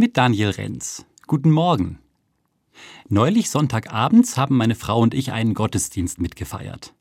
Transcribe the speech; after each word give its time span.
mit 0.00 0.16
Daniel 0.16 0.48
Renz. 0.48 1.04
Guten 1.26 1.50
Morgen. 1.50 1.98
Neulich 3.10 3.50
Sonntagabends 3.50 4.38
haben 4.38 4.56
meine 4.56 4.74
Frau 4.74 4.98
und 4.98 5.12
ich 5.12 5.30
einen 5.30 5.52
Gottesdienst 5.52 6.22
mitgefeiert. 6.22 6.94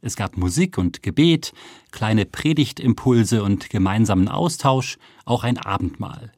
Es 0.00 0.16
gab 0.16 0.36
Musik 0.36 0.76
und 0.76 1.04
Gebet, 1.04 1.52
kleine 1.92 2.26
Predigtimpulse 2.26 3.44
und 3.44 3.70
gemeinsamen 3.70 4.26
Austausch, 4.26 4.98
auch 5.24 5.44
ein 5.44 5.56
Abendmahl. 5.56 6.32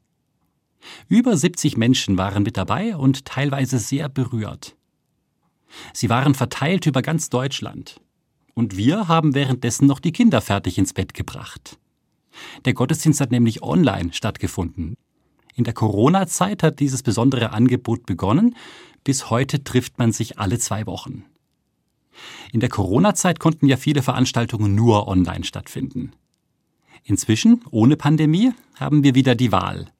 Über 1.07 1.35
70 1.35 1.75
Menschen 1.75 2.19
waren 2.19 2.43
mit 2.43 2.55
dabei 2.55 2.95
und 2.95 3.25
teilweise 3.25 3.79
sehr 3.79 4.09
berührt. 4.09 4.75
Sie 5.91 6.07
waren 6.07 6.35
verteilt 6.35 6.85
über 6.85 7.01
ganz 7.01 7.31
Deutschland. 7.31 7.99
Und 8.53 8.77
wir 8.77 9.07
haben 9.07 9.33
währenddessen 9.33 9.87
noch 9.87 9.99
die 9.99 10.11
Kinder 10.11 10.41
fertig 10.41 10.77
ins 10.77 10.93
Bett 10.93 11.15
gebracht. 11.15 11.79
Der 12.65 12.75
Gottesdienst 12.75 13.21
hat 13.21 13.31
nämlich 13.31 13.63
online 13.63 14.13
stattgefunden. 14.13 14.95
In 15.59 15.65
der 15.65 15.73
Corona-Zeit 15.73 16.63
hat 16.63 16.79
dieses 16.79 17.03
besondere 17.03 17.51
Angebot 17.51 18.05
begonnen. 18.05 18.55
Bis 19.03 19.29
heute 19.29 19.61
trifft 19.61 19.99
man 19.99 20.13
sich 20.13 20.39
alle 20.39 20.57
zwei 20.57 20.85
Wochen. 20.85 21.25
In 22.53 22.61
der 22.61 22.69
Corona-Zeit 22.69 23.41
konnten 23.41 23.67
ja 23.67 23.75
viele 23.75 24.01
Veranstaltungen 24.01 24.73
nur 24.73 25.09
online 25.09 25.43
stattfinden. 25.43 26.13
Inzwischen, 27.03 27.61
ohne 27.71 27.97
Pandemie, 27.97 28.53
haben 28.75 29.03
wir 29.03 29.15
wieder 29.15 29.35
die 29.35 29.51
Wahl. 29.51 29.91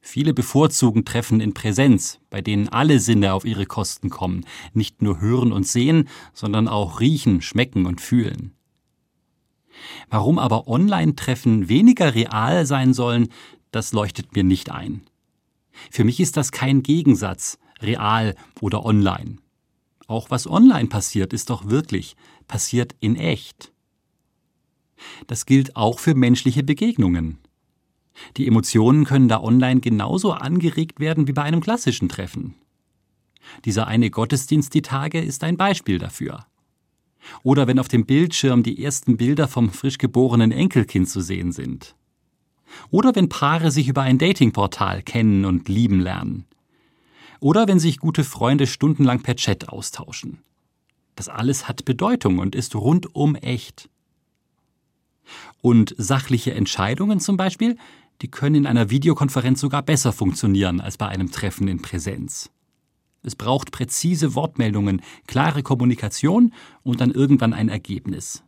Viele 0.00 0.32
bevorzugen 0.32 1.04
Treffen 1.04 1.40
in 1.40 1.52
Präsenz, 1.52 2.20
bei 2.30 2.40
denen 2.40 2.68
alle 2.68 3.00
Sinne 3.00 3.32
auf 3.34 3.44
ihre 3.44 3.66
Kosten 3.66 4.08
kommen, 4.08 4.46
nicht 4.72 5.02
nur 5.02 5.20
hören 5.20 5.50
und 5.50 5.66
sehen, 5.66 6.08
sondern 6.32 6.68
auch 6.68 7.00
riechen, 7.00 7.42
schmecken 7.42 7.86
und 7.86 8.00
fühlen. 8.00 8.52
Warum 10.10 10.38
aber 10.38 10.68
Online-Treffen 10.68 11.68
weniger 11.68 12.14
real 12.14 12.66
sein 12.66 12.94
sollen, 12.94 13.30
das 13.72 13.92
leuchtet 13.92 14.36
mir 14.36 14.44
nicht 14.44 14.70
ein. 14.70 15.02
Für 15.90 16.04
mich 16.04 16.20
ist 16.20 16.36
das 16.36 16.52
kein 16.52 16.82
Gegensatz, 16.82 17.58
real 17.80 18.36
oder 18.60 18.84
online. 18.84 19.38
Auch 20.06 20.30
was 20.30 20.46
online 20.46 20.88
passiert, 20.88 21.32
ist 21.32 21.50
doch 21.50 21.68
wirklich 21.68 22.16
passiert 22.46 22.94
in 23.00 23.16
echt. 23.16 23.72
Das 25.26 25.46
gilt 25.46 25.74
auch 25.74 25.98
für 25.98 26.14
menschliche 26.14 26.62
Begegnungen. 26.62 27.38
Die 28.36 28.46
Emotionen 28.46 29.04
können 29.04 29.28
da 29.28 29.40
online 29.40 29.80
genauso 29.80 30.32
angeregt 30.32 31.00
werden 31.00 31.26
wie 31.26 31.32
bei 31.32 31.42
einem 31.42 31.60
klassischen 31.60 32.08
Treffen. 32.08 32.54
Dieser 33.64 33.86
eine 33.86 34.10
Gottesdienst 34.10 34.74
die 34.74 34.82
Tage 34.82 35.20
ist 35.20 35.44
ein 35.44 35.56
Beispiel 35.56 35.98
dafür. 35.98 36.46
Oder 37.42 37.66
wenn 37.66 37.78
auf 37.78 37.88
dem 37.88 38.04
Bildschirm 38.04 38.62
die 38.62 38.82
ersten 38.82 39.16
Bilder 39.16 39.48
vom 39.48 39.70
frisch 39.70 39.98
geborenen 39.98 40.52
Enkelkind 40.52 41.08
zu 41.08 41.20
sehen 41.20 41.52
sind. 41.52 41.96
Oder 42.90 43.14
wenn 43.14 43.28
Paare 43.28 43.70
sich 43.70 43.88
über 43.88 44.02
ein 44.02 44.18
Datingportal 44.18 45.02
kennen 45.02 45.44
und 45.44 45.68
lieben 45.68 46.00
lernen. 46.00 46.46
Oder 47.40 47.66
wenn 47.68 47.78
sich 47.78 47.98
gute 47.98 48.24
Freunde 48.24 48.66
stundenlang 48.66 49.22
per 49.22 49.36
Chat 49.36 49.68
austauschen. 49.68 50.38
Das 51.16 51.28
alles 51.28 51.68
hat 51.68 51.84
Bedeutung 51.84 52.38
und 52.38 52.54
ist 52.54 52.74
rundum 52.74 53.34
echt. 53.34 53.88
Und 55.60 55.94
sachliche 55.98 56.54
Entscheidungen 56.54 57.20
zum 57.20 57.36
Beispiel, 57.36 57.76
die 58.20 58.30
können 58.30 58.54
in 58.54 58.66
einer 58.66 58.90
Videokonferenz 58.90 59.60
sogar 59.60 59.82
besser 59.82 60.12
funktionieren 60.12 60.80
als 60.80 60.96
bei 60.96 61.08
einem 61.08 61.30
Treffen 61.30 61.68
in 61.68 61.82
Präsenz. 61.82 62.50
Es 63.22 63.36
braucht 63.36 63.70
präzise 63.70 64.34
Wortmeldungen, 64.34 65.00
klare 65.26 65.62
Kommunikation 65.62 66.52
und 66.82 67.00
dann 67.00 67.12
irgendwann 67.12 67.52
ein 67.52 67.68
Ergebnis. 67.68 68.42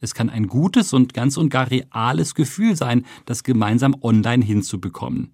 Es 0.00 0.14
kann 0.14 0.28
ein 0.28 0.46
gutes 0.46 0.92
und 0.92 1.14
ganz 1.14 1.36
und 1.36 1.48
gar 1.48 1.70
reales 1.70 2.34
Gefühl 2.34 2.76
sein, 2.76 3.06
das 3.24 3.42
gemeinsam 3.42 3.96
online 4.02 4.44
hinzubekommen. 4.44 5.32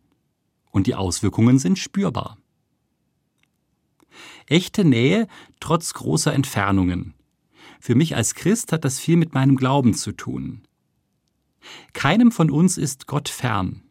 Und 0.70 0.86
die 0.86 0.94
Auswirkungen 0.94 1.58
sind 1.58 1.78
spürbar. 1.78 2.38
Echte 4.46 4.84
Nähe 4.84 5.26
trotz 5.60 5.94
großer 5.94 6.32
Entfernungen. 6.32 7.14
Für 7.80 7.94
mich 7.94 8.14
als 8.14 8.34
Christ 8.34 8.72
hat 8.72 8.84
das 8.84 8.98
viel 8.98 9.16
mit 9.16 9.34
meinem 9.34 9.56
Glauben 9.56 9.94
zu 9.94 10.12
tun. 10.12 10.62
Keinem 11.92 12.32
von 12.32 12.50
uns 12.50 12.78
ist 12.78 13.06
Gott 13.06 13.28
fern. 13.28 13.82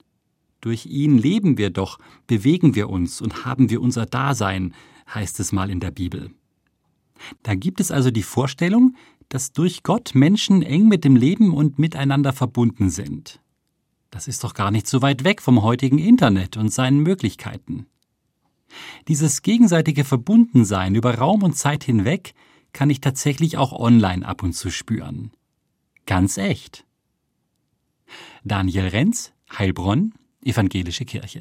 Durch 0.62 0.86
ihn 0.86 1.18
leben 1.18 1.58
wir 1.58 1.72
doch, 1.72 2.00
bewegen 2.28 2.76
wir 2.76 2.90
uns 2.90 3.22
und 3.22 3.46
haben 3.46 3.70
wir 3.70 3.82
unser 3.82 4.06
Dasein, 4.06 4.74
heißt 5.14 5.40
es 5.40 5.52
mal 5.52 5.70
in 5.70 5.80
der 5.80 5.92
Bibel. 5.92 6.32
Da 7.44 7.56
gibt 7.56 7.80
es 7.80 7.92
also 7.92 8.12
die 8.12 8.24
Vorstellung, 8.24 8.96
dass 9.32 9.54
durch 9.54 9.82
Gott 9.82 10.12
Menschen 10.14 10.62
eng 10.62 10.90
mit 10.90 11.06
dem 11.06 11.16
Leben 11.16 11.54
und 11.54 11.80
miteinander 11.80 12.34
verbunden 12.34 12.90
sind. 12.90 13.40
Das 14.10 14.28
ist 14.28 14.44
doch 14.44 14.54
gar 14.54 14.72
nicht 14.72 14.88
so 14.88 15.02
weit 15.02 15.24
weg 15.24 15.42
vom 15.42 15.64
heutigen 15.64 15.98
Internet 15.98 16.58
und 16.58 16.72
seinen 16.72 17.00
Möglichkeiten. 17.00 17.88
Dieses 19.08 19.42
gegenseitige 19.42 20.04
Verbundensein 20.04 20.96
über 20.96 21.16
Raum 21.16 21.44
und 21.44 21.56
Zeit 21.56 21.86
hinweg 21.86 22.34
kann 22.74 22.90
ich 22.90 23.00
tatsächlich 23.00 23.58
auch 23.58 23.72
online 23.72 24.26
ab 24.26 24.44
und 24.44 24.52
zu 24.52 24.70
spüren. 24.70 25.32
Ganz 26.06 26.38
echt. 26.38 26.86
Daniel 28.44 28.88
Renz, 28.88 29.32
Heilbronn, 29.58 30.14
Evangelische 30.44 31.06
Kirche. 31.06 31.40